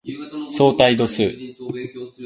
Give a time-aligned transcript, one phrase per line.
[0.49, 1.23] 相対度数